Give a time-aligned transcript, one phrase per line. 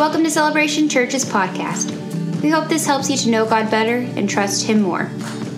[0.00, 1.90] Welcome to Celebration Church's podcast.
[2.40, 5.10] We hope this helps you to know God better and trust Him more.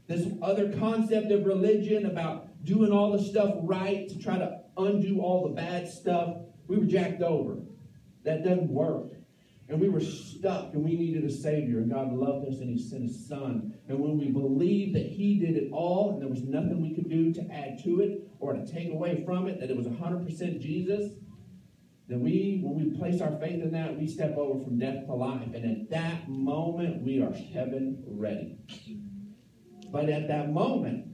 [0.08, 5.20] This other concept of religion about doing all the stuff right to try to undo
[5.20, 6.36] all the bad stuff.
[6.68, 7.58] We were jacked over.
[8.24, 9.12] That doesn't work.
[9.68, 11.78] And we were stuck and we needed a Savior.
[11.78, 13.74] And God loved us and He sent His Son.
[13.88, 17.08] And when we believed that He did it all and there was nothing we could
[17.08, 20.60] do to add to it or to take away from it, that it was 100%
[20.60, 21.12] Jesus,
[22.08, 25.12] then we, when we place our faith in that, we step over from death to
[25.12, 25.48] life.
[25.52, 28.58] And at that moment, we are heaven ready.
[29.90, 31.08] But at that moment,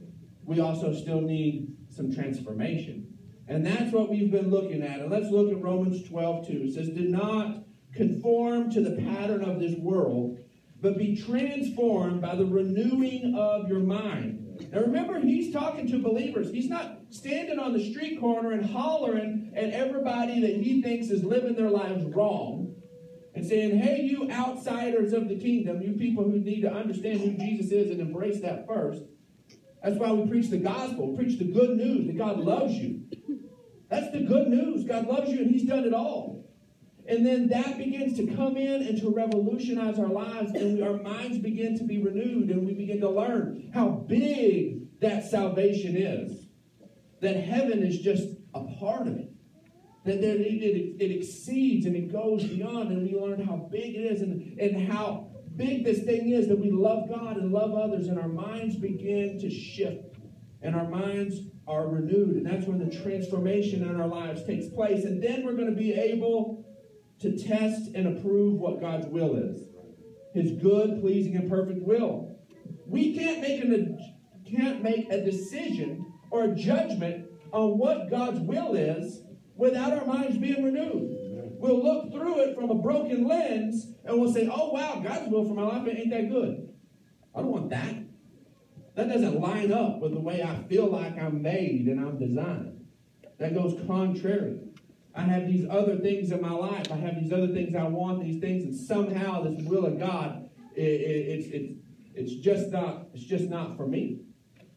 [0.45, 3.12] we also still need some transformation.
[3.47, 4.99] And that's what we've been looking at.
[4.99, 6.53] And let's look at Romans 12, 2.
[6.53, 10.39] It says, Do not conform to the pattern of this world,
[10.81, 14.39] but be transformed by the renewing of your mind.
[14.71, 16.51] Now remember, he's talking to believers.
[16.51, 21.23] He's not standing on the street corner and hollering at everybody that he thinks is
[21.23, 22.75] living their lives wrong
[23.35, 27.33] and saying, Hey, you outsiders of the kingdom, you people who need to understand who
[27.33, 29.03] Jesus is and embrace that first.
[29.83, 33.01] That's why we preach the gospel, preach the good news that God loves you.
[33.93, 34.85] That's the good news.
[34.85, 36.49] God loves you and He's done it all.
[37.05, 41.37] And then that begins to come in and to revolutionize our lives, and our minds
[41.37, 46.47] begin to be renewed, and we begin to learn how big that salvation is.
[47.21, 49.31] That heaven is just a part of it.
[50.05, 54.11] That, it, it, it exceeds and it goes beyond, and we learn how big it
[54.11, 58.07] is and, and how big this thing is that we love God and love others,
[58.07, 60.12] and our minds begin to shift,
[60.63, 62.37] and our minds are renewed.
[62.37, 65.03] And that's when the transformation in our lives takes place.
[65.03, 66.65] And then we're going to be able
[67.19, 69.63] to test and approve what God's will is
[70.33, 72.37] His good, pleasing, and perfect will.
[72.87, 73.97] We can't make, an,
[74.49, 79.21] can't make a decision or a judgment on what God's will is
[79.55, 81.19] without our minds being renewed.
[81.59, 85.47] We'll look through it from a broken lens and we'll say, oh, wow, God's will
[85.47, 86.73] for my life ain't that good.
[87.35, 88.02] I don't want that.
[88.95, 92.85] That doesn't line up with the way I feel like I'm made and I'm designed.
[93.39, 94.59] That goes contrary.
[95.15, 96.91] I have these other things in my life.
[96.91, 100.49] I have these other things I want, these things, and somehow this will of God,
[100.75, 101.73] it, it, it's, it's,
[102.15, 104.21] it's just not, it's just not for me.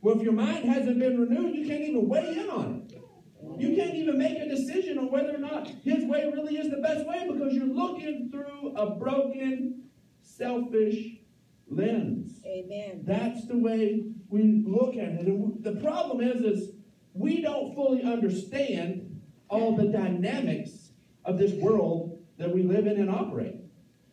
[0.00, 3.03] Well, if your mind hasn't been renewed, you can't even weigh in on it.
[3.59, 6.78] You can't even make a decision on whether or not his way really is the
[6.78, 9.84] best way because you're looking through a broken,
[10.22, 11.16] selfish
[11.69, 12.41] lens.
[12.44, 13.03] Amen.
[13.05, 15.26] That's the way we look at it.
[15.26, 16.70] And the problem is, is
[17.14, 20.90] we don't fully understand all the dynamics
[21.25, 23.56] of this world that we live in and operate.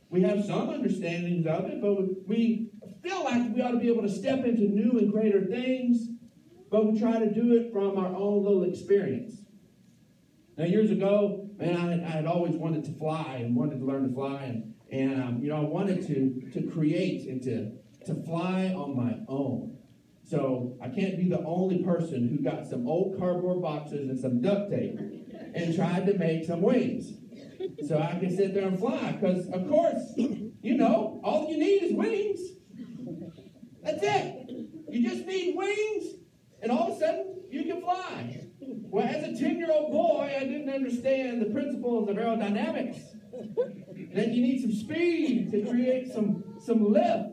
[0.10, 2.69] We have some understandings of it, but we
[3.01, 6.07] feel like we ought to be able to step into new and greater things,
[6.69, 9.42] but we try to do it from our own little experience.
[10.56, 13.86] Now, years ago, man, I had, I had always wanted to fly and wanted to
[13.86, 17.71] learn to fly, and, and um, you know, I wanted to, to create and to,
[18.06, 19.77] to fly on my own.
[20.24, 24.42] So I can't be the only person who got some old cardboard boxes and some
[24.42, 24.98] duct tape
[25.54, 27.14] and tried to make some wings.
[27.88, 29.12] So I can sit there and fly.
[29.12, 32.40] Because, of course, you know, all you need is wings.
[33.84, 34.50] That's it.
[34.90, 36.16] You just need wings,
[36.62, 38.48] and all of a sudden you can fly.
[38.62, 43.00] Well, as a 10 year old boy, I didn't understand the principles of aerodynamics.
[44.14, 47.32] Then you need some speed to create some, some lift.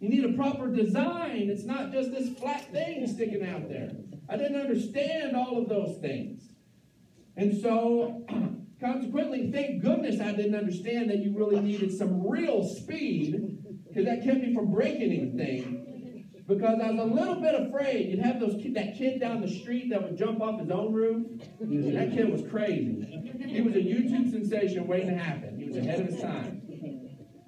[0.00, 1.48] You need a proper design.
[1.50, 3.90] It's not just this flat thing sticking out there.
[4.28, 6.42] I didn't understand all of those things.
[7.36, 8.24] And so,
[8.80, 13.58] consequently, thank goodness I didn't understand that you really needed some real speed
[13.88, 15.84] because that kept me from breaking anything.
[16.46, 18.08] Because I was a little bit afraid.
[18.08, 21.26] You'd have those that kid down the street that would jump off his own roof.
[21.60, 23.04] That kid was crazy.
[23.46, 25.58] He was a YouTube sensation waiting to happen.
[25.58, 26.62] He was ahead of his time.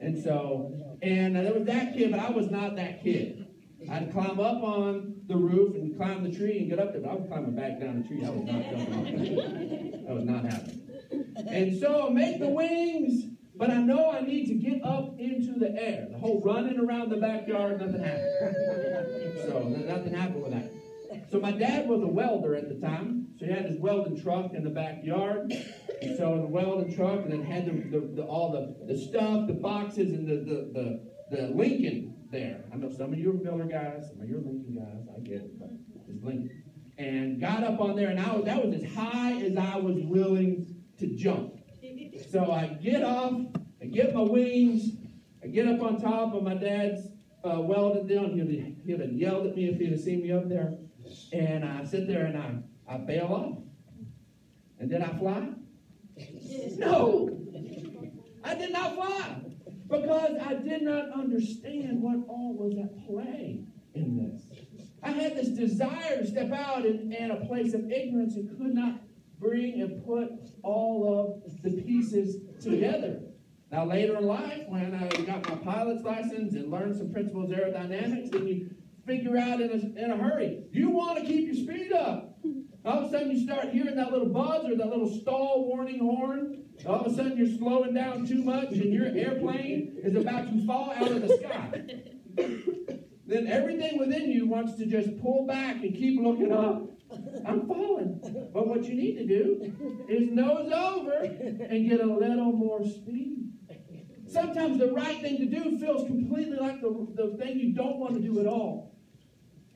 [0.00, 3.46] And so, and there was that kid, but I was not that kid.
[3.90, 7.10] I'd climb up on the roof and climb the tree and get up there, but
[7.10, 8.24] I was climbing back down the tree.
[8.24, 10.06] I was not jumping off.
[10.06, 10.80] That was not happening.
[11.48, 13.24] And so make the wings,
[13.56, 16.08] but I know I need to get up into the air.
[16.10, 19.38] The whole running around the backyard, nothing happened.
[19.46, 20.70] So nothing happened with that.
[21.30, 23.28] So my dad was a welder at the time.
[23.38, 25.52] So he had his welding truck in the backyard.
[26.16, 29.52] So the welding truck, and then had the, the, the, all the, the stuff, the
[29.52, 32.64] boxes, and the, the, the, the Lincoln there.
[32.72, 35.14] I know some of you are Miller guys, some of you are Lincoln guys.
[35.14, 35.70] I get it, but
[36.08, 36.62] it's Lincoln.
[36.96, 39.96] And got up on there, and I was, that was as high as I was
[39.98, 41.54] willing to jump.
[42.30, 43.40] So I get off,
[43.82, 44.92] I get my wings,
[45.42, 47.08] I get up on top of my dad's
[47.44, 48.30] uh, welded down.
[48.32, 50.78] He'd, he'd have yelled at me if he'd have seen me up there.
[51.32, 53.58] And I sit there and I, I bail off.
[54.78, 55.48] And did I fly?
[56.76, 57.36] No!
[58.42, 59.42] I did not fly
[59.88, 63.64] because I did not understand what all was at play
[63.94, 64.42] in this.
[65.02, 68.74] I had this desire to step out in, in a place of ignorance and could
[68.74, 69.00] not
[69.38, 70.30] bring and put
[70.62, 73.20] all of the pieces together.
[73.72, 77.56] Now, later in life, when I got my pilot's license and learned some principles of
[77.56, 78.70] aerodynamics, then you
[79.06, 82.38] figure out in a, in a hurry, you want to keep your speed up.
[82.84, 85.98] All of a sudden, you start hearing that little buzz or that little stall warning
[85.98, 86.64] horn.
[86.86, 90.66] All of a sudden, you're slowing down too much and your airplane is about to
[90.66, 91.84] fall out of the sky.
[93.26, 96.86] then everything within you wants to just pull back and keep looking up.
[97.46, 98.48] I'm falling.
[98.54, 103.52] But what you need to do is nose over and get a little more speed.
[104.26, 108.14] Sometimes the right thing to do feels completely like the, the thing you don't want
[108.14, 108.96] to do at all.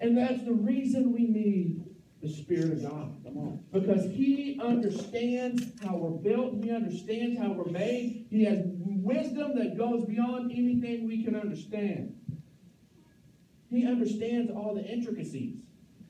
[0.01, 1.94] And that's the reason we need
[2.25, 3.23] the Spirit of God.
[3.23, 3.61] Come on.
[3.71, 8.27] Because He understands how we're built, He understands how we're made.
[8.31, 12.17] He has wisdom that goes beyond anything we can understand.
[13.71, 15.59] He understands all the intricacies.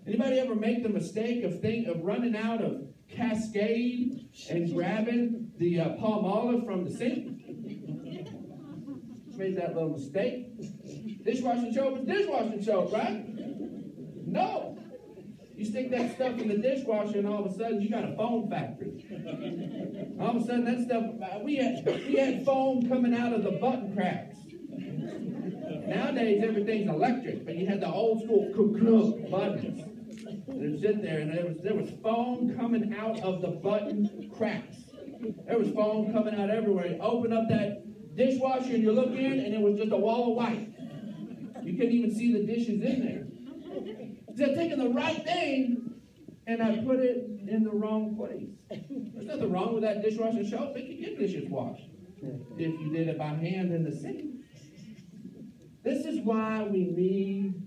[0.07, 5.81] Anybody ever make the mistake of think of running out of Cascade and grabbing the
[5.81, 7.41] uh, Palmolive from the sink?
[9.37, 11.25] Made that little mistake.
[11.25, 13.25] Dishwashing soap is dishwashing soap, right?
[14.27, 14.74] No.
[15.57, 18.17] You stick that stuff in the dishwasher, and all of a sudden you got a
[18.17, 19.05] foam factory.
[20.21, 21.05] All of a sudden that stuff
[21.45, 24.39] we had we had foam coming out of the button cracks.
[25.87, 29.83] Nowadays everything's electric, but you had the old school cuckoo buttons.
[30.49, 34.77] And sit there, and there was there was foam coming out of the button cracks.
[35.47, 36.89] There was foam coming out everywhere.
[36.89, 40.33] You open up that dishwasher and you look in, and it was just a wall
[40.33, 40.69] of white.
[41.63, 43.27] You couldn't even see the dishes in there.
[44.35, 45.95] They're taking the right thing,
[46.47, 48.51] and I put it in the wrong place.
[49.15, 50.77] There's nothing wrong with that dishwasher soap.
[50.77, 51.89] It can get dishes washed
[52.59, 54.35] if you did it by hand in the sink.
[55.85, 57.63] This is why we need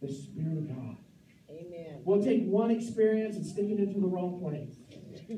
[0.00, 0.96] the Spirit of God.
[1.48, 2.02] Amen.
[2.04, 4.76] We'll take one experience and stick it into the wrong place.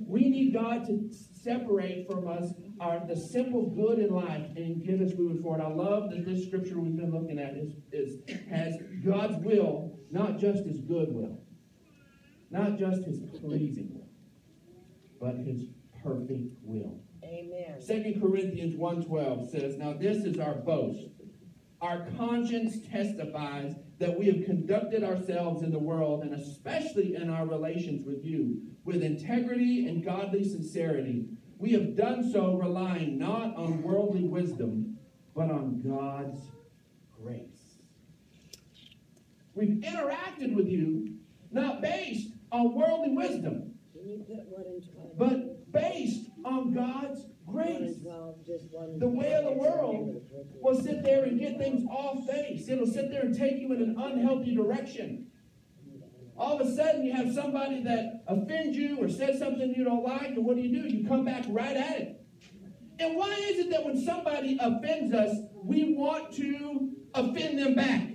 [0.07, 1.11] We need God to
[1.45, 5.61] separate from us our the simple good in life and get us moving forward.
[5.61, 8.21] I love that this scripture we've been looking at is, is
[8.51, 11.41] has God's will, not just his good will,
[12.51, 14.09] not just his pleasing will,
[15.21, 15.67] but his
[16.03, 17.01] perfect will.
[17.23, 17.81] Amen.
[17.81, 21.09] Second Corinthians 1.12 says, Now this is our boast.
[21.81, 27.47] Our conscience testifies that we have conducted ourselves in the world, and especially in our
[27.47, 31.27] relations with you, with integrity and godly sincerity.
[31.59, 34.99] We have done so relying not on worldly wisdom,
[35.35, 36.41] but on God's
[37.23, 37.79] grace.
[39.55, 41.15] We've interacted with you
[41.51, 43.75] not based on worldly wisdom,
[45.17, 47.34] but based on God's grace.
[48.99, 50.23] The way of the world
[50.61, 52.69] will sit there and get things off base.
[52.69, 55.27] It'll sit there and take you in an unhealthy direction.
[56.37, 60.05] All of a sudden, you have somebody that offends you or says something you don't
[60.05, 60.89] like, and what do you do?
[60.89, 62.27] You come back right at it.
[62.99, 68.09] And why is it that when somebody offends us, we want to offend them back?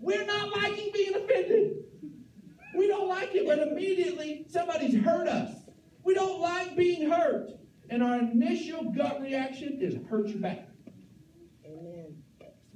[0.00, 1.84] We're not liking being offended.
[2.74, 5.54] We don't like it, but immediately somebody's hurt us.
[6.04, 7.50] We don't like being hurt.
[7.92, 10.66] And our initial gut reaction is hurt you back.
[11.66, 12.22] Amen.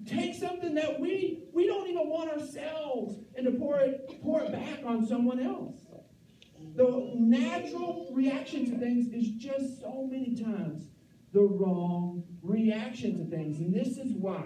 [0.06, 4.52] Take something that we we don't even want ourselves and to pour it pour it
[4.52, 5.76] back on someone else.
[6.74, 10.90] The natural reaction to things is just so many times
[11.32, 13.58] the wrong reaction to things.
[13.58, 14.44] And this is why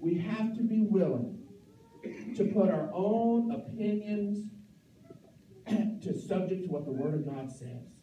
[0.00, 1.38] we have to be willing
[2.34, 4.50] to put our own opinions
[5.68, 7.99] to subject to what the Word of God says.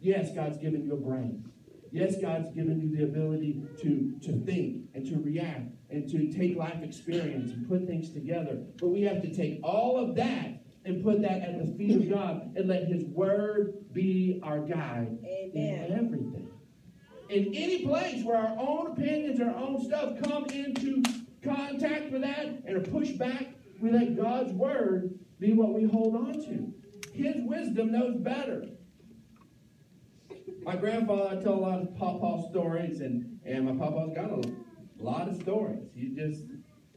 [0.00, 1.44] Yes, God's given you a brain.
[1.92, 6.56] Yes, God's given you the ability to, to think and to react and to take
[6.56, 8.58] life experience and put things together.
[8.78, 12.10] But we have to take all of that and put that at the feet of
[12.10, 15.52] God and let His Word be our guide Amen.
[15.54, 16.48] in everything.
[17.28, 21.02] In any place where our own opinions, our own stuff come into
[21.42, 23.46] contact with that and are pushed back,
[23.80, 26.72] we let God's Word be what we hold on to.
[27.12, 28.66] His wisdom knows better.
[30.66, 34.42] My grandfather, I tell a lot of pawpaw stories, and, and my pawpaw's got a
[34.98, 35.88] lot of stories.
[35.94, 36.42] He just,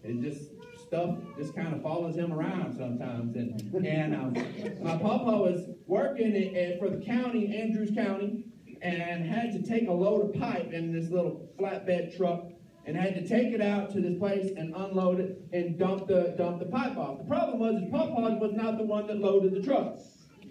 [0.04, 0.50] it just,
[0.88, 3.36] stuff just kind of follows him around sometimes.
[3.36, 4.34] And, and um,
[4.82, 8.46] my papa was working at, at, for the county, Andrews County,
[8.82, 12.46] and had to take a load of pipe in this little flatbed truck
[12.88, 16.34] and had to take it out to this place and unload it and dump the
[16.40, 17.20] dump the pipe off.
[17.20, 20.00] The problem was his papa was not the one that loaded the truck.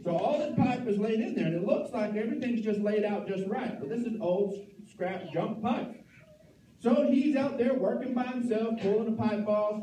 [0.05, 3.05] So all this pipe is laid in there, and it looks like everything's just laid
[3.05, 3.79] out just right.
[3.79, 4.55] But this is old
[4.91, 6.05] scrap junk pipe.
[6.81, 9.83] So he's out there working by himself, pulling the pipe off,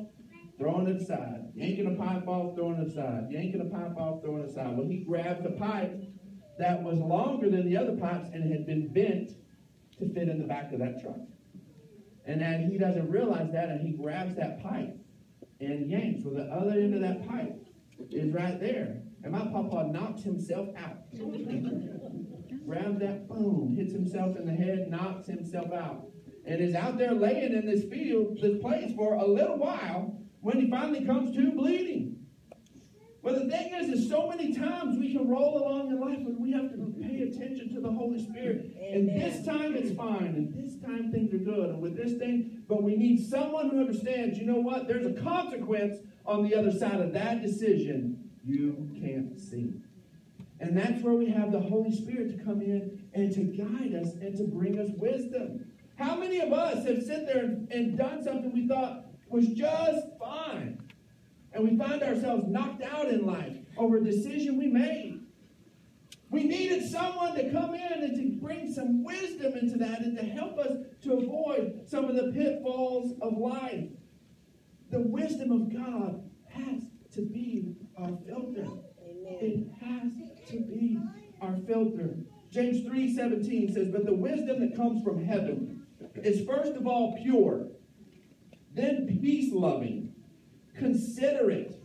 [0.58, 4.44] throwing it aside, yanking a pipe off, throwing it aside, yanking a pipe off, throwing
[4.44, 4.78] it aside.
[4.78, 6.02] Well, he grabbed a pipe
[6.58, 9.32] that was longer than the other pipes and had been bent
[10.00, 11.20] to fit in the back of that truck.
[12.26, 14.98] And then he doesn't realize that, and he grabs that pipe
[15.60, 16.22] and yanks.
[16.24, 17.62] Well, the other end of that pipe
[18.12, 19.02] is right there.
[19.24, 20.98] And my papa knocks himself out.
[22.66, 26.08] Grabs that, boom, hits himself in the head, knocks himself out.
[26.46, 30.60] And is out there laying in this field, this place for a little while when
[30.60, 32.16] he finally comes to bleeding.
[33.24, 36.40] But the thing is, is so many times we can roll along in life and
[36.40, 38.75] we have to pay attention to the Holy Spirit.
[38.78, 39.10] Amen.
[39.10, 42.62] And this time it's fine, and this time things are good, and with this thing,
[42.68, 44.88] but we need someone who understands, you know what?
[44.88, 49.74] There's a consequence on the other side of that decision you can't see.
[50.60, 54.13] And that's where we have the Holy Spirit to come in and to guide us
[54.13, 55.72] and to bring us wisdom.
[55.98, 60.86] How many of us have sit there and done something we thought was just fine?
[61.55, 65.22] and we find ourselves knocked out in life over a decision we made.
[66.29, 70.24] We needed someone to come in and to bring some wisdom into that and to
[70.24, 73.86] help us to avoid some of the pitfalls of life.
[74.96, 76.84] The wisdom of God has
[77.16, 78.66] to be our filter.
[79.42, 80.14] It has
[80.52, 80.98] to be
[81.42, 82.20] our filter.
[82.50, 85.82] James 3:17 says, "But the wisdom that comes from heaven
[86.24, 87.72] is first of all pure,
[88.74, 90.16] then peace-loving,
[90.75, 91.75] considerate,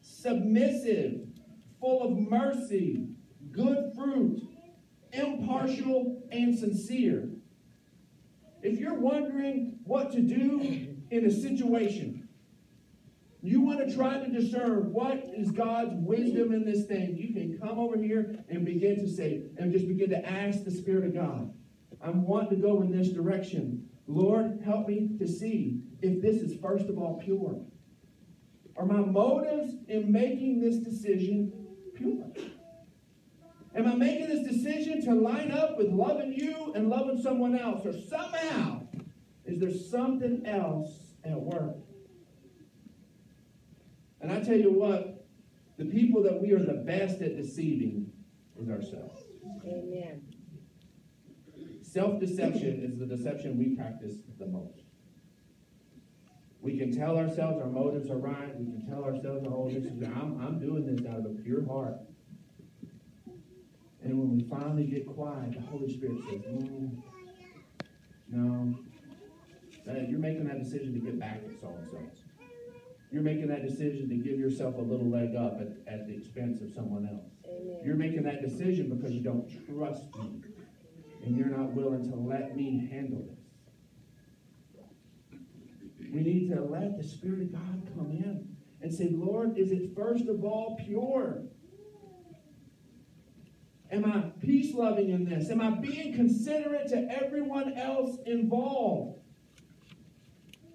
[0.00, 1.26] submissive,
[1.80, 3.08] full of mercy,
[3.50, 4.40] good fruit,
[5.12, 7.28] impartial, and sincere.
[8.62, 10.60] If you're wondering what to do
[11.10, 12.21] in a situation,
[13.42, 17.58] you want to try to discern what is God's wisdom in this thing, you can
[17.58, 21.14] come over here and begin to say, and just begin to ask the Spirit of
[21.14, 21.52] God.
[22.00, 23.88] I'm wanting to go in this direction.
[24.06, 27.60] Lord, help me to see if this is first of all pure.
[28.76, 31.52] Are my motives in making this decision
[31.96, 32.30] pure?
[33.74, 37.84] Am I making this decision to line up with loving you and loving someone else?
[37.86, 38.86] Or somehow,
[39.44, 40.90] is there something else
[41.24, 41.76] at work?
[44.22, 45.26] And I tell you what,
[45.76, 48.12] the people that we are the best at deceiving
[48.60, 49.24] is ourselves.
[49.66, 50.22] Amen.
[51.82, 54.84] Self deception is the deception we practice the most.
[56.60, 58.56] We can tell ourselves our motives are right.
[58.56, 61.66] We can tell ourselves, oh, this is, I'm, I'm doing this out of a pure
[61.66, 61.96] heart.
[64.04, 67.02] And when we finally get quiet, the Holy Spirit says, mm,
[68.28, 68.74] no,
[70.08, 71.98] you're making that decision to get back at so and so.
[73.12, 76.62] You're making that decision to give yourself a little leg up at, at the expense
[76.62, 77.30] of someone else.
[77.44, 77.80] Amen.
[77.84, 80.40] You're making that decision because you don't trust me
[81.22, 83.38] and you're not willing to let me handle this.
[86.10, 89.94] We need to let the Spirit of God come in and say, Lord, is it
[89.94, 91.42] first of all pure?
[93.90, 95.50] Am I peace loving in this?
[95.50, 99.20] Am I being considerate to everyone else involved?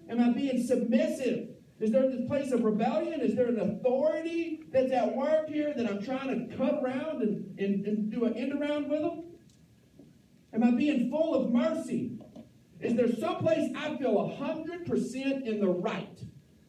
[0.08, 1.57] Am I being submissive?
[1.80, 3.20] Is there this place of rebellion?
[3.20, 7.58] Is there an authority that's at work here that I'm trying to cut around and,
[7.58, 9.24] and, and do an end around with them?
[10.52, 12.18] Am I being full of mercy?
[12.80, 16.18] Is there someplace I feel 100% in the right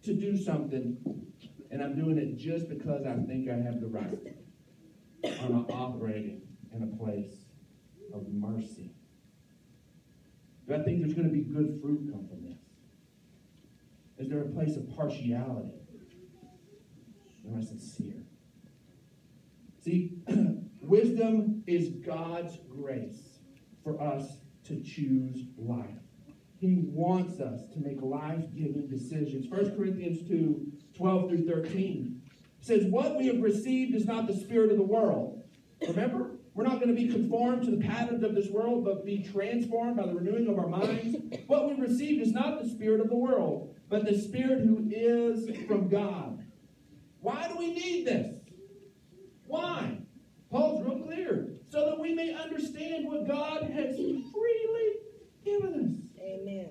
[0.03, 0.97] to do something
[1.71, 4.17] and I'm doing it just because I think I have the right?
[5.23, 6.41] Am I operating
[6.73, 7.45] in a place
[8.13, 8.91] of mercy?
[10.67, 12.48] Do I think there's going to be good fruit come from this?
[14.19, 15.71] Is there a place of partiality?
[17.47, 18.25] Am I sincere?
[19.81, 20.17] See,
[20.81, 23.39] wisdom is God's grace
[23.81, 24.25] for us
[24.65, 25.87] to choose life.
[26.59, 29.47] He wants us to make life giving decisions.
[29.47, 32.21] 1 Corinthians 2 12 through 13
[32.59, 35.41] says, What we have received is not the spirit of the world.
[35.87, 36.31] Remember?
[36.53, 39.95] We're not going to be conformed to the patterns of this world, but be transformed
[39.95, 41.15] by the renewing of our minds.
[41.47, 45.49] What we received is not the spirit of the world, but the spirit who is
[45.67, 46.45] from God.
[47.21, 48.37] Why do we need this?
[49.45, 49.97] Why?
[50.51, 51.49] Paul's real clear.
[51.69, 54.93] So that we may understand what God has freely
[55.43, 56.21] given us.
[56.21, 56.69] Amen.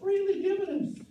[0.00, 1.06] Freely given us.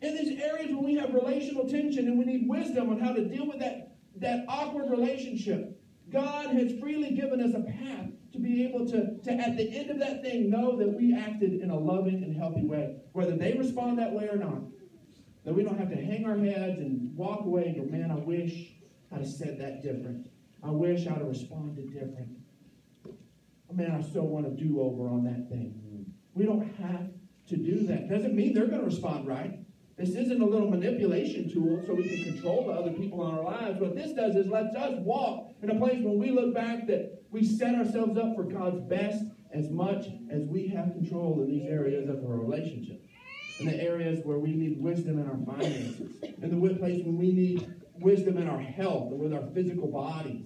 [0.00, 3.24] In these areas where we have relational tension and we need wisdom on how to
[3.24, 5.77] deal with that, that awkward relationship,
[6.10, 9.90] God has freely given us a path to be able to, to, at the end
[9.90, 13.54] of that thing, know that we acted in a loving and healthy way, whether they
[13.54, 14.62] respond that way or not.
[15.44, 18.16] That we don't have to hang our heads and walk away and go, man, I
[18.16, 18.74] wish
[19.12, 20.28] I'd have said that different.
[20.62, 22.36] I wish I'd have responded different.
[23.06, 26.14] Oh, man, I still want a do over on that thing.
[26.34, 27.10] We don't have
[27.48, 28.08] to do that.
[28.08, 29.58] Doesn't mean they're going to respond right.
[29.98, 33.42] This isn't a little manipulation tool so we can control the other people in our
[33.42, 33.80] lives.
[33.80, 37.24] What this does is lets us walk in a place when we look back that
[37.32, 41.66] we set ourselves up for God's best as much as we have control in these
[41.68, 43.04] areas of our relationship.
[43.58, 46.12] In the areas where we need wisdom in our finances.
[46.42, 50.44] In the place when we need wisdom in our health and with our physical bodies.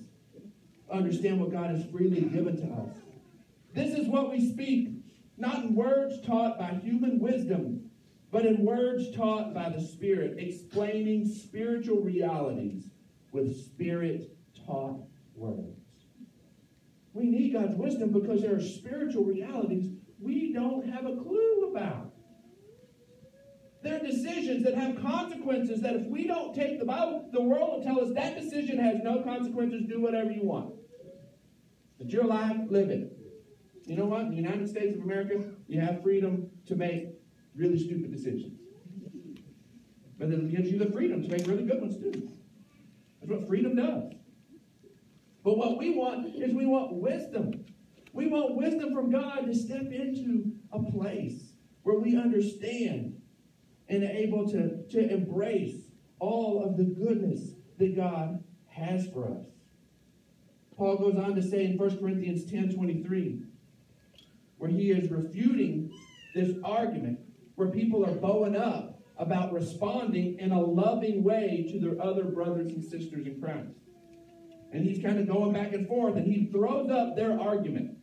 [0.90, 2.96] Understand what God has freely given to us.
[3.74, 4.88] This is what we speak,
[5.36, 7.90] not in words taught by human wisdom,
[8.32, 12.88] but in words taught by the Spirit, explaining spiritual realities
[13.30, 14.34] with Spirit
[14.66, 15.02] taught
[15.34, 15.78] words.
[17.12, 22.12] We need God's wisdom because there are spiritual realities we don't have a clue about.
[23.82, 27.72] There are decisions that have consequences that if we don't take the Bible, the world
[27.72, 30.72] will tell us that decision has no consequences, do whatever you want.
[31.98, 33.12] It's your life, live it.
[33.84, 34.22] You know what?
[34.22, 37.21] In the United States of America, you have freedom to make
[37.54, 38.58] really stupid decisions.
[40.18, 42.30] But then it gives you the freedom to make really good ones too.
[43.20, 44.12] That's what freedom does.
[45.44, 47.64] But what we want is we want wisdom.
[48.12, 53.20] We want wisdom from God to step into a place where we understand
[53.88, 55.88] and are able to, to embrace
[56.18, 57.40] all of the goodness
[57.78, 59.46] that God has for us.
[60.76, 63.42] Paul goes on to say in 1 Corinthians 10 23,
[64.58, 65.90] where he is refuting
[66.34, 67.18] this argument
[67.54, 72.72] where people are bowing up about responding in a loving way to their other brothers
[72.72, 73.68] and sisters in Christ.
[74.72, 77.98] And he's kind of going back and forth, and he throws up their argument.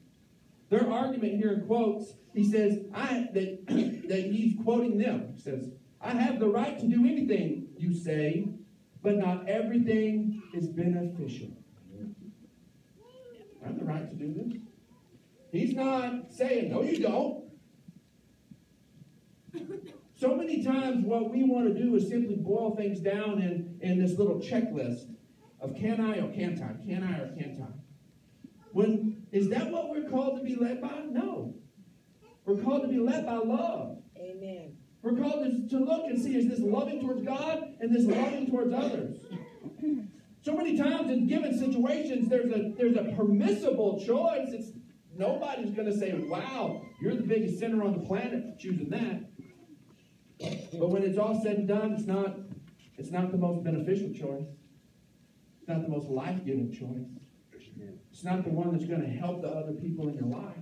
[0.69, 3.67] Their argument here in quotes, he says, I that,
[4.07, 5.33] that he's quoting them.
[5.35, 8.47] He says, I have the right to do anything, you say,
[9.01, 11.49] but not everything is beneficial.
[13.61, 14.61] I have the right to do this.
[15.51, 17.48] He's not saying, no, you don't.
[20.19, 23.99] So many times, what we want to do is simply boil things down in, in
[23.99, 25.15] this little checklist
[25.61, 27.67] of can I or can't I, can I or can't I.
[28.73, 31.03] When is that what we're called to be led by?
[31.09, 31.55] No.
[32.45, 33.99] We're called to be led by love.
[34.17, 34.75] Amen.
[35.01, 38.47] We're called to, to look and see is this loving towards God and this loving
[38.47, 39.19] towards others.
[40.41, 44.49] So many times in given situations, there's a there's a permissible choice.
[44.51, 44.71] It's
[45.15, 49.28] nobody's going to say, "Wow, you're the biggest sinner on the planet for choosing that."
[50.39, 52.37] But when it's all said and done, it's not
[52.97, 54.47] it's not the most beneficial choice.
[55.59, 57.07] It's not the most life-giving choice.
[58.11, 60.57] It's not the one that's going to help the other people in your life.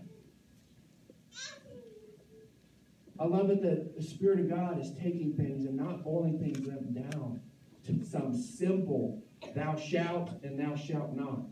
[3.20, 6.70] I love it that the Spirit of God is taking things and not boiling things
[6.70, 7.42] up down
[7.88, 9.24] to some simple
[9.56, 11.46] thou shalt and thou shalt not.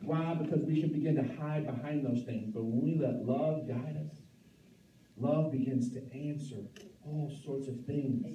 [0.00, 0.34] Why?
[0.34, 2.50] Because we can begin to hide behind those things.
[2.52, 4.21] But when we let love guide us,
[5.16, 6.56] love begins to answer
[7.04, 8.32] all sorts of things.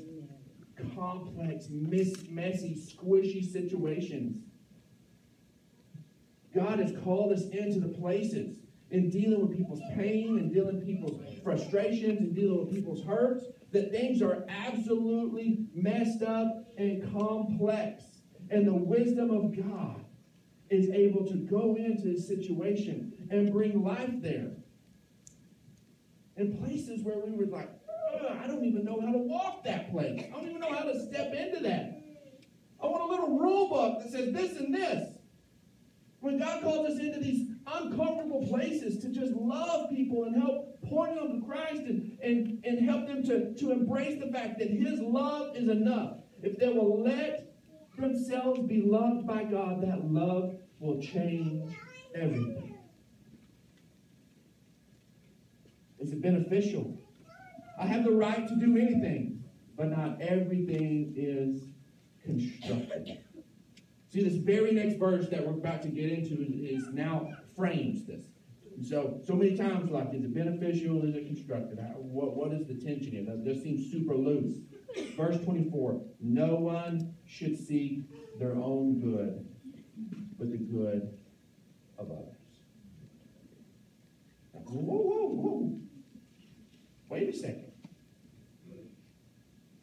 [0.96, 4.44] Complex, messy, squishy situations.
[6.54, 8.60] God has called us into the places
[8.90, 13.46] in dealing with people's pain and dealing with people's frustrations and dealing with people's hurts
[13.72, 18.04] that things are absolutely messed up and complex.
[18.50, 20.06] And the wisdom of God
[20.70, 24.52] is able to go into a situation and bring life there.
[26.38, 27.70] In places where we were like,
[28.42, 30.24] I don't even know how to walk that place.
[30.28, 32.02] I don't even know how to step into that.
[32.82, 35.10] I want a little rule book that says this and this.
[36.20, 41.16] When God calls us into these uncomfortable places to just love people and help point
[41.16, 45.00] them to Christ and, and, and help them to, to embrace the fact that His
[45.00, 46.18] love is enough.
[46.42, 47.56] If they will let
[47.98, 51.76] themselves be loved by God, that love will change
[52.16, 52.67] everything.
[56.00, 56.98] Is it beneficial?
[57.80, 59.44] I have the right to do anything,
[59.76, 61.70] but not everything is
[62.24, 63.18] constructive.
[64.10, 68.24] See, this very next verse that we're about to get into is, now frames this.
[68.76, 71.04] And so, so many times, like, is it beneficial?
[71.04, 71.80] Is it constructive?
[71.96, 73.26] What, what is the tension here?
[73.44, 74.56] Just seems super loose.
[75.16, 78.04] Verse 24 No one should seek
[78.40, 79.46] their own good,
[80.38, 81.12] but the good
[81.98, 82.38] of others.
[84.54, 85.80] Whoa, whoa, whoa.
[87.10, 87.72] Wait a second.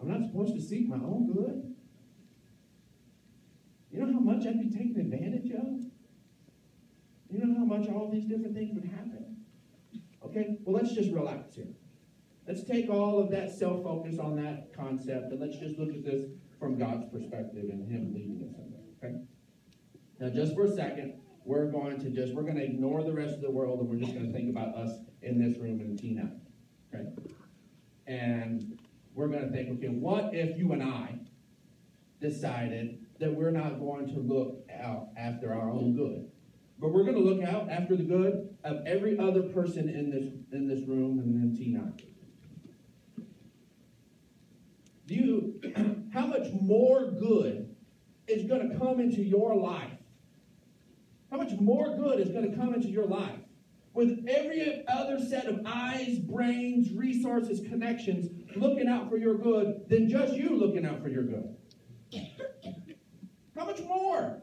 [0.00, 1.74] I'm not supposed to seek my own good?
[3.90, 5.80] You know how much I'd be taken advantage of?
[7.30, 9.36] You know how much all these different things would happen?
[10.24, 11.74] Okay, well, let's just relax here.
[12.46, 16.04] Let's take all of that self focus on that concept and let's just look at
[16.04, 19.10] this from God's perspective and Him leading us in there.
[19.10, 19.16] Okay?
[20.20, 23.34] Now, just for a second, we're going to just, we're going to ignore the rest
[23.34, 25.98] of the world and we're just going to think about us in this room and
[25.98, 26.32] Tina.
[28.06, 28.78] And
[29.14, 31.18] we're going to think, okay, what if you and I
[32.20, 36.30] decided that we're not going to look out after our own good?
[36.78, 40.24] But we're going to look out after the good of every other person in this
[40.52, 42.00] in this room and in T9.
[45.06, 47.74] Do you how much more good
[48.26, 49.92] is going to come into your life?
[51.30, 53.33] How much more good is going to come into your life
[53.94, 60.08] with every other set of eyes, brains, resources, connections looking out for your good than
[60.08, 61.56] just you looking out for your good?
[63.56, 64.42] How much more?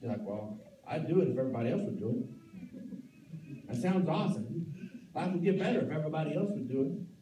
[0.00, 3.68] You're like, well, I'd do it if everybody else would do it.
[3.68, 4.66] That sounds awesome.
[5.12, 7.15] Life would get better if everybody else would do it.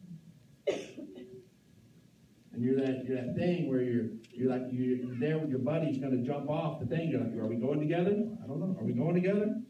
[2.55, 5.99] And you're that you're that thing where you're you're like you're there with your buddy's
[6.11, 7.09] to jump off the thing.
[7.09, 8.11] You're like, are we going together?
[8.43, 8.77] I don't know.
[8.79, 9.61] Are we going together?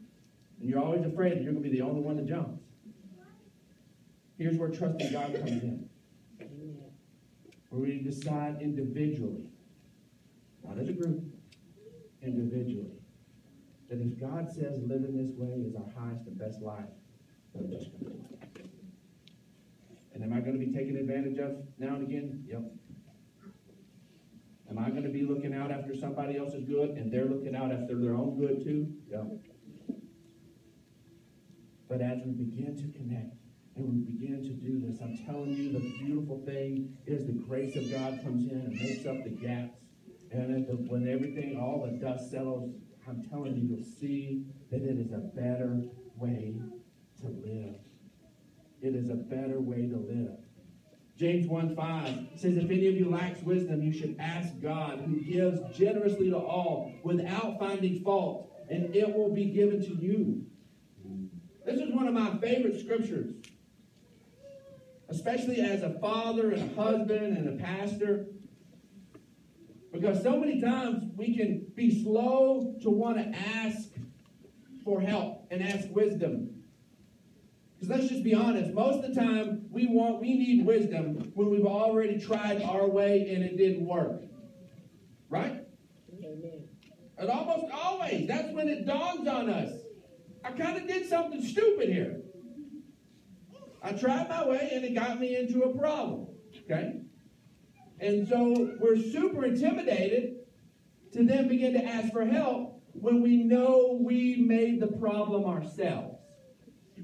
[0.60, 2.62] And you're always afraid that you're to be the only one that jumps.
[4.38, 5.88] Here's where trusting God comes in.
[7.70, 9.50] Where we decide individually,
[10.64, 11.24] not as a group,
[12.22, 13.00] individually,
[13.90, 16.84] that if God says living this way is our highest and best life,
[17.52, 18.45] we're just to do it.
[20.16, 22.42] And am I going to be taken advantage of now and again?
[22.48, 22.62] Yep.
[24.70, 27.70] Am I going to be looking out after somebody else's good and they're looking out
[27.70, 28.94] after their own good too?
[29.10, 29.98] Yep.
[31.90, 33.36] But as we begin to connect
[33.76, 37.76] and we begin to do this, I'm telling you, the beautiful thing is the grace
[37.76, 39.76] of God comes in and makes up the gaps.
[40.32, 42.74] And the, when everything, all the dust settles,
[43.06, 45.82] I'm telling you, you'll see that it is a better
[46.16, 46.54] way
[47.20, 47.85] to live.
[48.82, 50.38] It is a better way to live.
[51.16, 55.20] James 1 5 says, If any of you lacks wisdom, you should ask God, who
[55.20, 60.44] gives generously to all without finding fault, and it will be given to you.
[61.64, 63.32] This is one of my favorite scriptures,
[65.08, 68.26] especially as a father and a husband and a pastor.
[69.92, 73.88] Because so many times we can be slow to want to ask
[74.84, 76.55] for help and ask wisdom.
[77.86, 81.50] Because let's just be honest, most of the time we want we need wisdom when
[81.50, 84.22] we've already tried our way and it didn't work.
[85.28, 85.64] Right?
[86.24, 86.68] Amen.
[87.18, 89.72] And almost always, that's when it dawns on us.
[90.44, 92.22] I kind of did something stupid here.
[93.82, 96.26] I tried my way and it got me into a problem.
[96.64, 97.02] Okay?
[98.00, 100.38] And so we're super intimidated
[101.12, 106.15] to then begin to ask for help when we know we made the problem ourselves.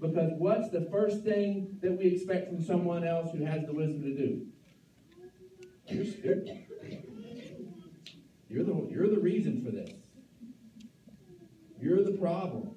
[0.02, 4.02] Because what's the first thing that we expect from someone else who has the wisdom
[4.02, 4.46] to do?
[5.88, 6.36] You're.
[8.48, 9.92] You're the, you're the reason for this.
[11.80, 12.74] You're the problem.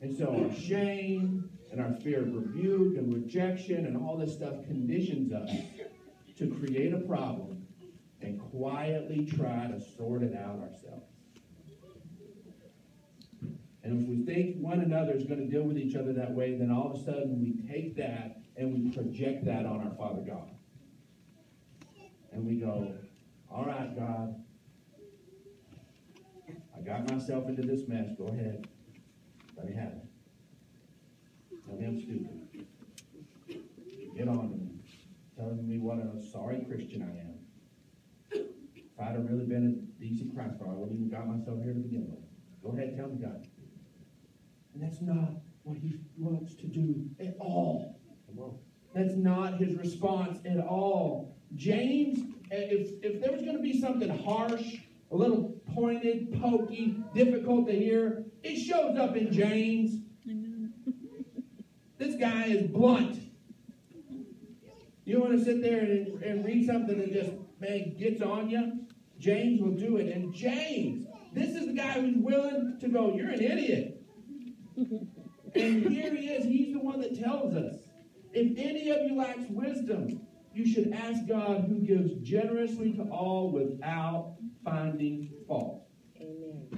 [0.00, 4.64] And so our shame and our fear of rebuke and rejection and all this stuff
[4.66, 5.50] conditions us
[6.38, 7.66] to create a problem
[8.20, 11.05] and quietly try to sort it out ourselves.
[13.86, 16.56] And if we think one another is going to deal with each other that way,
[16.56, 20.22] then all of a sudden we take that and we project that on our Father
[20.22, 20.50] God.
[22.32, 22.96] And we go,
[23.48, 24.42] all right, God,
[26.76, 28.08] I got myself into this mess.
[28.18, 28.66] Go ahead.
[29.56, 30.04] Let me have it.
[31.64, 32.66] Tell me I'm stupid.
[34.16, 34.80] Get on to me.
[35.38, 38.44] Telling me what a sorry Christian I am.
[38.74, 41.72] If I'd have really been a decent Christ follower, I wouldn't even got myself here
[41.72, 42.18] to begin with.
[42.64, 43.46] Go ahead, tell me, God.
[44.76, 45.30] And that's not
[45.62, 47.98] what he wants to do at all.
[48.94, 51.34] That's not his response at all.
[51.54, 52.18] James,
[52.50, 54.76] eh, if, if there was going to be something harsh,
[55.10, 60.02] a little pointed, pokey, difficult to hear, it shows up in James.
[61.96, 63.22] this guy is blunt.
[65.06, 68.80] You want to sit there and, and read something that just, man, gets on you?
[69.18, 70.14] James will do it.
[70.14, 73.95] And James, this is the guy who's willing to go, you're an idiot.
[74.76, 76.44] And here he is.
[76.44, 77.76] He's the one that tells us
[78.32, 80.20] if any of you lacks wisdom,
[80.52, 85.86] you should ask God who gives generously to all without finding fault.
[86.20, 86.68] Amen.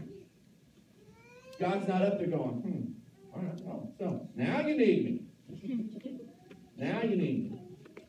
[1.58, 6.00] God's not up there going, hmm, all right, well, so now you need me.
[6.76, 7.62] now you need me.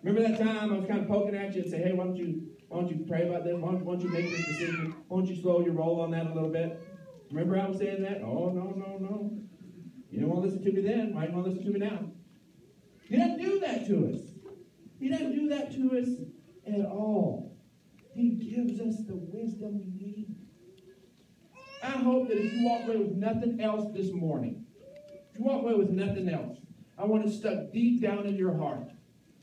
[0.03, 2.15] Remember that time I was kind of poking at you and say, hey, why don't
[2.15, 3.55] you why don't you pray about this?
[3.55, 4.95] Why don't, why don't you make this decision?
[5.07, 6.79] Why don't you slow your roll on that a little bit?
[7.31, 8.21] Remember I was saying that?
[8.21, 9.39] Oh, no, no, no.
[10.09, 11.13] You don't want to listen to me then.
[11.13, 12.11] Why do you want to listen to me now?
[13.07, 14.21] He doesn't do that to us.
[14.99, 16.09] He doesn't do that to us
[16.67, 17.57] at all.
[18.13, 20.35] He gives us the wisdom we need.
[21.83, 24.65] I hope that if you walk away with nothing else this morning,
[25.31, 26.57] if you walk away with nothing else,
[26.97, 28.89] I want it stuck deep down in your heart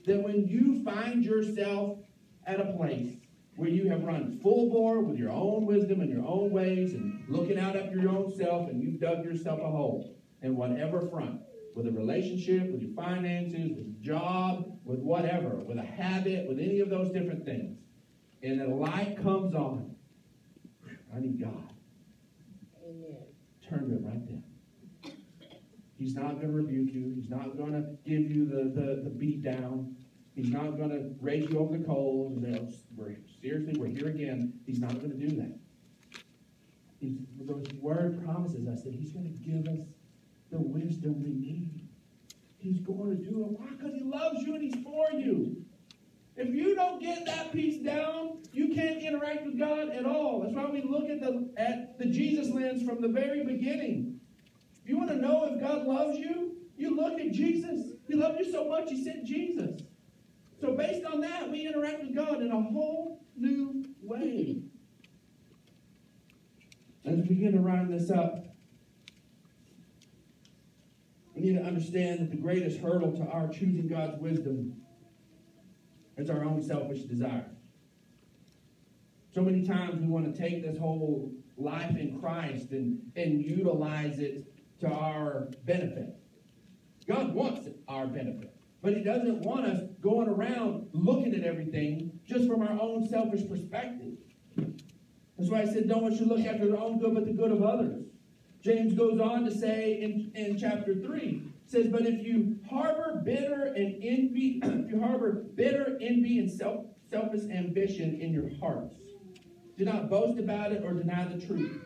[0.04, 1.98] that when you find yourself
[2.46, 3.16] at a place
[3.56, 7.24] where you have run full bore with your own wisdom and your own ways and
[7.28, 10.15] looking out at your own self and you've dug yourself a hole
[10.46, 11.40] in whatever front,
[11.74, 16.58] with a relationship, with your finances, with your job, with whatever, with a habit, with
[16.58, 17.78] any of those different things.
[18.42, 19.94] And the light comes on.
[21.14, 21.72] I need God.
[22.86, 23.16] Amen.
[23.68, 25.12] Turn it right there.
[25.98, 27.12] He's not going to rebuke you.
[27.14, 29.96] He's not going to give you the, the, the beat down.
[30.34, 33.86] He's not going to raise you over the coals and say, oh, we're, seriously, we're
[33.86, 34.52] here again.
[34.66, 35.58] He's not going to do that.
[37.00, 39.86] He's, the word promises us that he's going to give us
[40.50, 41.88] the wisdom we need.
[42.58, 43.60] He's going to do it.
[43.60, 43.66] Why?
[43.70, 45.64] Because he loves you and he's for you.
[46.36, 50.42] If you don't get that piece down, you can't interact with God at all.
[50.42, 54.20] That's why we look at the at the Jesus lens from the very beginning.
[54.82, 57.92] If you want to know if God loves you, you look at Jesus.
[58.06, 59.80] He loved you so much, he sent Jesus.
[60.60, 64.62] So, based on that, we interact with God in a whole new way.
[67.04, 68.45] We begin to round this up,
[71.36, 74.74] we need to understand that the greatest hurdle to our choosing God's wisdom
[76.16, 77.50] is our own selfish desire.
[79.34, 84.18] So many times we want to take this whole life in Christ and, and utilize
[84.18, 84.46] it
[84.80, 86.16] to our benefit.
[87.06, 88.54] God wants our benefit.
[88.82, 93.46] But he doesn't want us going around looking at everything just from our own selfish
[93.46, 94.14] perspective.
[94.56, 97.50] That's why I said, no one should look after their own good, but the good
[97.50, 98.05] of others.
[98.62, 103.72] James goes on to say in, in chapter 3, says, But if you harbor bitter
[103.76, 108.96] and envy, if you harbor bitter envy and self, selfish ambition in your hearts,
[109.76, 111.80] do not boast about it or deny the truth.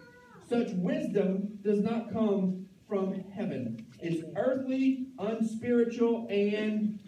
[0.48, 3.87] Such wisdom does not come from heaven.
[4.00, 6.98] It's earthly, unspiritual, and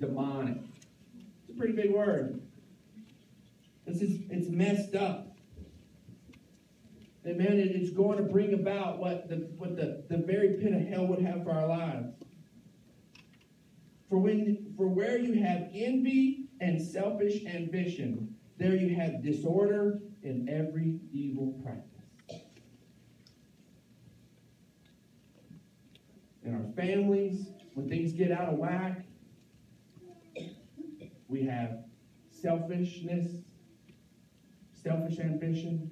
[0.00, 0.58] demonic.
[1.42, 2.40] It's a pretty big word.
[3.86, 5.31] Is it's messed up.
[7.24, 10.86] And man, it's going to bring about what the what the, the very pit of
[10.88, 12.14] hell would have for our lives.
[14.08, 20.48] For when for where you have envy and selfish ambition, there you have disorder in
[20.48, 21.92] every evil practice.
[26.44, 29.04] in our families, when things get out of whack,
[31.28, 31.84] we have
[32.30, 33.28] selfishness,
[34.72, 35.90] selfish ambition,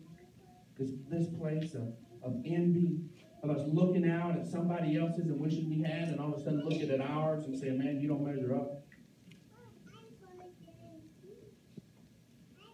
[0.81, 2.99] this, this place of, of envy,
[3.43, 6.43] of us looking out at somebody else's and wishing we had, and all of a
[6.43, 8.83] sudden looking at ours and saying, man, you don't measure up.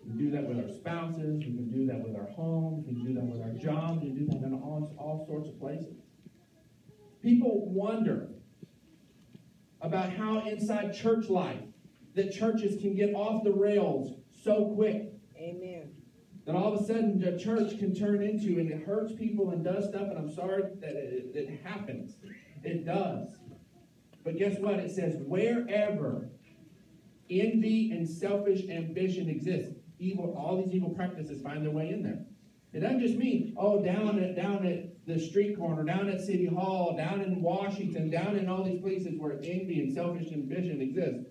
[0.06, 3.04] We do that with our spouses, we can do that with our homes, we can
[3.04, 5.96] do that with our jobs, we can do that in all, all sorts of places.
[7.22, 8.28] People wonder
[9.80, 11.60] about how inside church life
[12.14, 14.12] that churches can get off the rails
[14.44, 15.12] so quick.
[15.36, 15.75] Amen.
[16.46, 19.64] That all of a sudden the church can turn into and it hurts people and
[19.64, 22.16] does stuff, and I'm sorry that it, it happens.
[22.62, 23.28] It does.
[24.24, 24.78] But guess what?
[24.78, 26.30] It says, wherever
[27.28, 32.24] envy and selfish ambition exist, evil, all these evil practices find their way in there.
[32.72, 36.46] It doesn't just mean, oh, down at down at the street corner, down at City
[36.46, 41.26] Hall, down in Washington, down in all these places where envy and selfish ambition exist.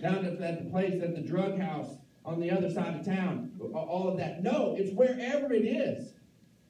[0.00, 3.52] Down at, at the place at the drug house on the other side of town,
[3.74, 4.42] all of that.
[4.42, 6.12] No, it's wherever it is.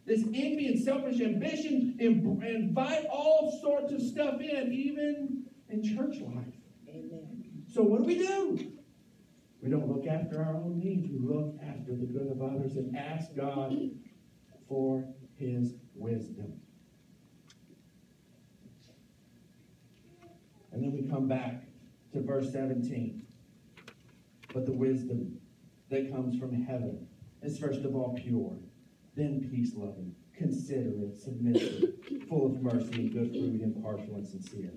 [0.06, 6.54] This envy and selfish ambition invite all sorts of stuff in, even in church life.
[6.88, 7.64] Amen.
[7.72, 8.72] So what do we do?
[9.62, 11.06] We don't look after our own needs.
[11.08, 13.76] We look after the good of others and ask God
[14.68, 15.04] for
[15.36, 16.60] his wisdom.
[20.72, 21.64] And then we come back
[22.12, 23.26] to verse 17.
[24.52, 25.38] But the wisdom
[25.90, 27.06] that comes from heaven
[27.42, 28.58] is first of all pure,
[29.16, 31.94] then peace loving, considerate, submissive,
[32.28, 34.72] full of mercy and good fruit, impartial and sincere.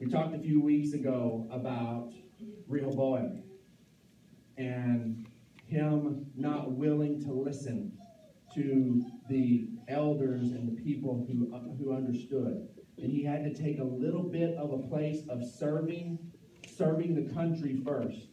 [0.00, 2.12] We talked a few weeks ago about
[2.66, 3.42] Rehoboam
[4.56, 5.26] and
[5.66, 7.92] him not willing to listen
[8.54, 12.68] to the elders and the people who, who understood.
[12.96, 16.18] And he had to take a little bit of a place of serving,
[16.78, 18.28] serving the country first.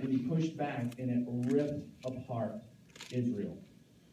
[0.00, 2.54] And he pushed back and it ripped apart
[3.10, 3.58] Israel.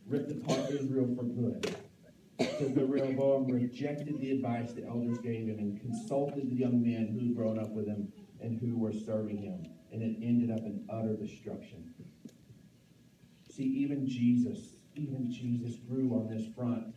[0.08, 1.76] Ripped apart Israel for good.
[2.60, 7.08] So the Rehoboam rejected the advice the elders gave him and consulted the young men
[7.08, 9.66] who had grown up with him and who were serving him.
[9.92, 11.94] And it ended up in utter destruction.
[13.50, 16.94] See, even Jesus, even Jesus grew on this front.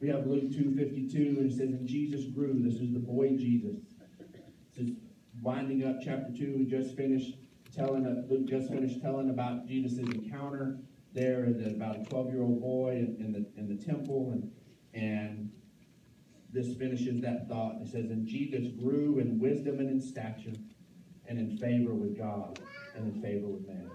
[0.00, 2.54] We have Luke 2.52, and it says, and Jesus grew.
[2.58, 3.76] This is the boy Jesus.
[4.74, 4.94] This is
[5.40, 6.56] winding up chapter 2.
[6.58, 7.36] We just finished
[7.74, 10.78] telling, uh, Luke just finished telling about Jesus' encounter
[11.12, 14.32] there about a 12-year-old boy in, in, the, in the temple.
[14.32, 14.50] And,
[14.94, 15.50] and
[16.52, 17.80] this finishes that thought.
[17.80, 20.52] It says, and Jesus grew in wisdom and in stature
[21.26, 22.60] and in favor with God
[22.94, 23.90] and in favor with man.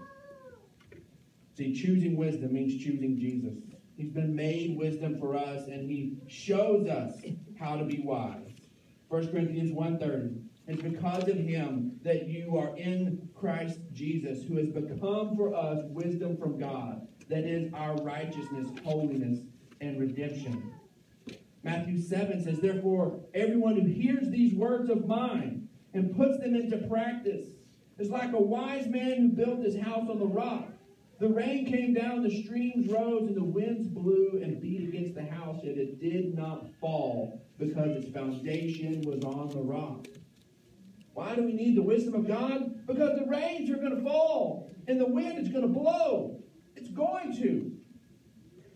[1.56, 3.54] See, choosing wisdom means choosing Jesus.
[3.96, 7.14] He's been made wisdom for us, and he shows us
[7.58, 8.52] how to be wise.
[9.08, 14.68] 1 Corinthians 1.30 It's because of him that you are in Christ Jesus, who has
[14.68, 19.38] become for us wisdom from God, that is our righteousness, holiness,
[19.80, 20.72] and redemption.
[21.62, 26.78] Matthew 7 says, Therefore, everyone who hears these words of mine and puts them into
[26.88, 27.46] practice
[27.98, 30.68] is like a wise man who built his house on the rock.
[31.18, 35.24] The rain came down, the streams rose, and the winds blew and beat against the
[35.24, 40.06] house, yet it did not fall because its foundation was on the rock.
[41.16, 42.86] Why do we need the wisdom of God?
[42.86, 46.42] Because the rains are going to fall and the wind is going to blow.
[46.76, 47.72] It's going to.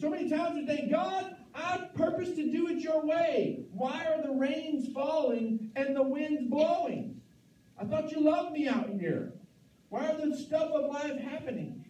[0.01, 3.67] So many times we think, God, I purpose to do it your way.
[3.73, 7.21] Why are the rains falling and the winds blowing?
[7.79, 9.35] I thought you loved me out here.
[9.91, 11.85] Why are the stuff of life happening?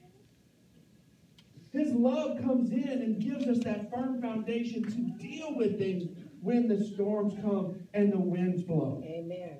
[1.72, 6.08] His love comes in and gives us that firm foundation to deal with things
[6.40, 9.00] when the storms come and the winds blow.
[9.04, 9.59] Amen.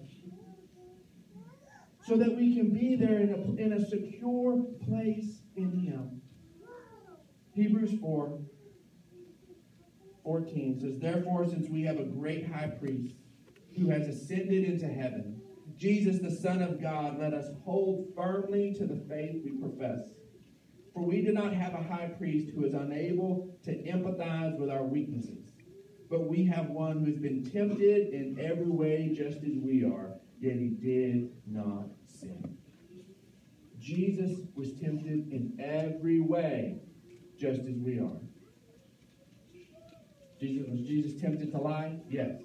[2.11, 6.20] So that we can be there in a, in a secure place in Him.
[7.55, 8.40] Hebrews 4
[10.25, 13.14] 14 says, Therefore, since we have a great high priest
[13.77, 15.40] who has ascended into heaven,
[15.77, 20.09] Jesus, the Son of God, let us hold firmly to the faith we profess.
[20.92, 24.83] For we do not have a high priest who is unable to empathize with our
[24.83, 25.53] weaknesses,
[26.11, 30.16] but we have one who has been tempted in every way just as we are,
[30.40, 32.57] yet he did not sin.
[33.79, 36.81] Jesus was tempted in every way
[37.38, 38.20] just as we are.
[40.40, 41.98] Jesus, was Jesus tempted to lie?
[42.09, 42.40] Yes.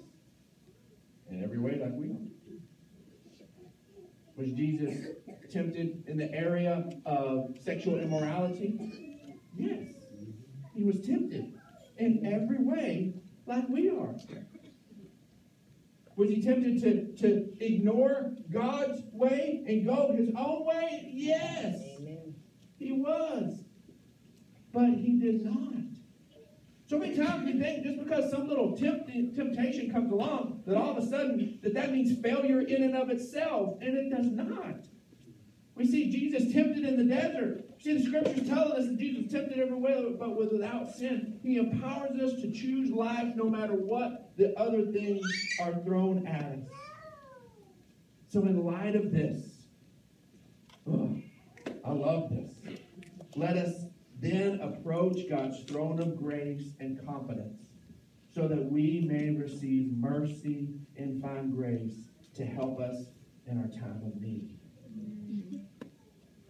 [1.30, 2.26] In every way, like we are.
[4.36, 5.06] Was Jesus
[5.50, 8.78] tempted in the area of sexual immorality?
[9.56, 9.94] Yes.
[10.74, 11.54] He was tempted
[11.96, 13.14] in every way,
[13.46, 14.14] like we are.
[16.16, 21.10] Was he tempted to, to ignore God's way and go his own way?
[21.12, 21.78] Yes.
[21.98, 22.34] Amen.
[22.78, 23.64] He was.
[24.72, 25.74] But he did not.
[26.86, 31.02] So many times we think just because some little temptation comes along that all of
[31.02, 34.86] a sudden that that means failure in and of itself, and it does not.
[35.76, 37.64] We see Jesus tempted in the desert.
[37.78, 41.38] See, the scriptures tell us that Jesus tempted every way, but without sin.
[41.42, 45.22] He empowers us to choose life no matter what the other things
[45.60, 46.68] are thrown at us.
[48.28, 49.44] So, in light of this,
[50.90, 51.14] oh,
[51.84, 52.52] I love this.
[53.36, 53.84] Let us
[54.18, 57.66] then approach God's throne of grace and confidence
[58.34, 62.96] so that we may receive mercy and find grace to help us
[63.46, 64.55] in our time of need.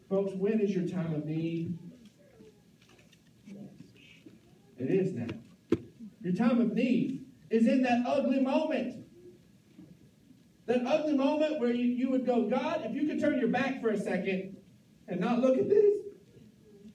[0.09, 1.77] Folks, when is your time of need?
[4.79, 5.27] It is now.
[6.21, 9.05] Your time of need is in that ugly moment.
[10.67, 13.81] That ugly moment where you, you would go, God, if you could turn your back
[13.81, 14.57] for a second
[15.09, 15.95] and not look at this,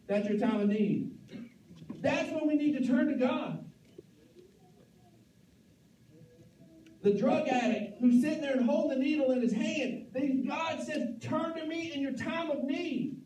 [0.08, 1.12] that's your time of need.
[2.02, 3.71] That's when we need to turn to God.
[7.04, 10.08] The drug addict who's sitting there and holding the needle in his hand,
[10.48, 13.18] God says, Turn to me in your time of need.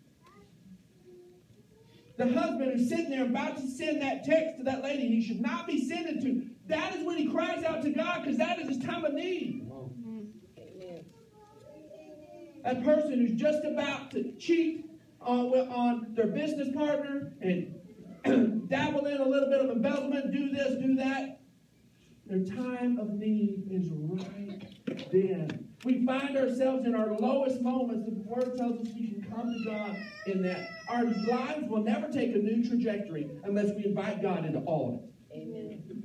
[2.17, 5.41] The husband who's sitting there about to send that text to that lady he should
[5.41, 8.69] not be sending to, that is when he cries out to God because that is
[8.69, 9.69] his time of need.
[12.63, 14.89] That person who's just about to cheat
[15.21, 17.75] on, on their business partner and
[18.69, 21.34] dabble in a little bit of embezzlement, do this, do that.
[22.27, 24.63] Their time of need is right
[25.11, 25.67] then.
[25.83, 28.05] We find ourselves in our lowest moments.
[28.05, 29.95] The Word tells us we can come to God
[30.25, 30.67] in that.
[30.89, 35.03] Our lives will never take a new trajectory unless we invite God into all of
[35.03, 35.39] it.
[35.39, 36.03] Amen.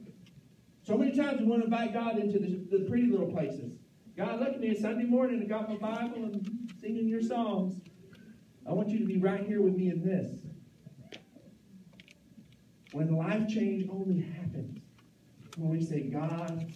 [0.83, 3.73] So many times we want to invite God into the, the pretty little places.
[4.15, 4.79] God, look at me.
[4.79, 5.41] Sunday morning.
[5.43, 7.81] I got my Bible and singing your songs.
[8.69, 10.29] I want you to be right here with me in this.
[12.93, 14.80] When life change only happens
[15.61, 16.67] when we say, God,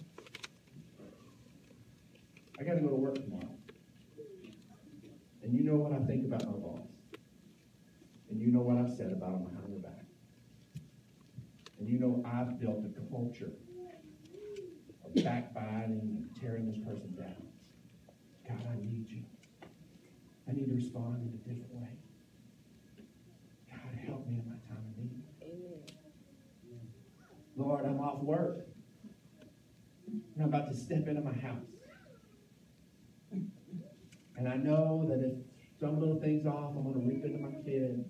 [2.59, 3.49] I got to go to work tomorrow.
[5.41, 6.87] And you know what I think about my boss.
[8.29, 10.05] And you know what I've said about him behind their back.
[11.79, 13.53] And you know I've built a culture
[15.03, 17.41] of backbiting and tearing this person down.
[18.47, 19.23] God, I need you.
[20.47, 21.89] I need to respond in a different way.
[23.71, 25.23] God, help me in my time of need.
[25.41, 25.81] Amen.
[27.57, 28.67] Lord, I'm off work.
[30.35, 31.65] And I'm about to step into my house.
[34.37, 35.37] And I know that if
[35.79, 38.09] some little things off, I'm going to rip into my kid.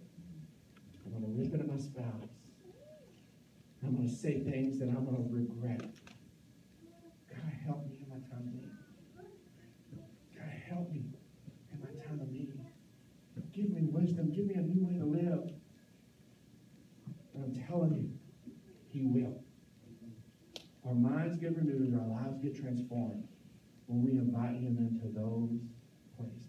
[1.05, 2.29] I'm going to rip into my spouse.
[3.83, 5.85] I'm going to say things that I'm going to regret.
[7.29, 8.71] God, help me in my time of need.
[10.35, 11.05] God, help me
[11.71, 12.53] in my time of need.
[13.53, 14.31] Give me wisdom.
[14.31, 15.49] Give me a new way to live.
[17.33, 18.09] And I'm telling you,
[18.89, 19.44] He will.
[20.87, 23.27] Our minds get renewed, our lives get transformed
[23.87, 25.59] when we invite Him into those
[26.17, 26.45] places.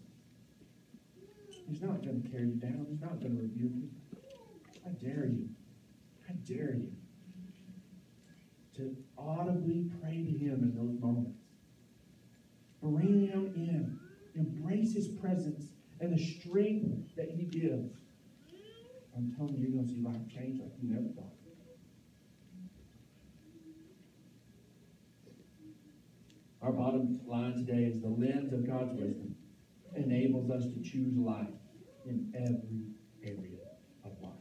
[1.67, 2.85] He's not going to carry you down.
[2.89, 3.89] He's not going to rebuke you.
[4.85, 5.49] I dare you.
[6.29, 6.91] I dare you
[8.75, 11.39] to audibly pray to Him in those moments.
[12.81, 13.99] Bring Him in.
[14.35, 15.65] Embrace His presence
[15.99, 17.91] and the strength that He gives.
[19.15, 21.36] I'm telling you, you're going to see life change like you never thought.
[26.67, 29.33] Our bottom line today is the lens of God's wisdom
[29.95, 31.47] enables us to choose life
[32.05, 32.89] in every
[33.23, 33.69] area
[34.03, 34.33] of life.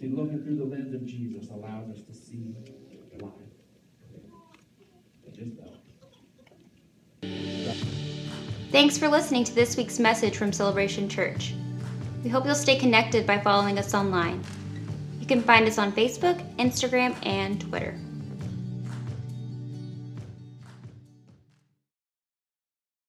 [0.00, 2.52] See, looking through the lens of Jesus allows us to see
[3.20, 3.30] life.
[5.32, 5.52] Just
[8.72, 11.54] Thanks for listening to this week's message from Celebration Church.
[12.24, 14.42] We hope you'll stay connected by following us online.
[15.20, 17.96] You can find us on Facebook, Instagram, and Twitter.